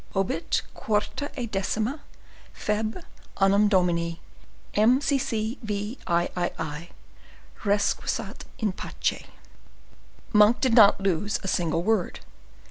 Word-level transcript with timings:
Obiit 0.15 0.63
quarta 0.73 1.29
et 1.39 1.51
decima 1.51 2.01
Feb. 2.55 3.03
ann. 3.39 3.67
Dom. 3.67 4.17
MCCVIII. 4.73 5.99
Requiescat 7.63 8.37
in 8.57 8.71
pace.'" 8.71 9.23
Monk 10.33 10.59
did 10.59 10.73
not 10.73 10.99
lose 11.01 11.39
a 11.43 11.47
single 11.47 11.83
word. 11.83 12.19